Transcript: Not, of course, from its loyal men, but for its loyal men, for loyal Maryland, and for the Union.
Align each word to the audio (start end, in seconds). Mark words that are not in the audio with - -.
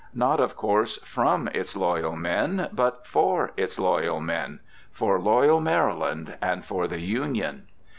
Not, 0.15 0.39
of 0.39 0.55
course, 0.55 0.97
from 1.03 1.47
its 1.49 1.75
loyal 1.75 2.15
men, 2.15 2.69
but 2.73 3.05
for 3.05 3.51
its 3.55 3.77
loyal 3.77 4.19
men, 4.19 4.59
for 4.91 5.19
loyal 5.21 5.61
Maryland, 5.61 6.37
and 6.41 6.65
for 6.65 6.87
the 6.87 7.01
Union. 7.01 7.67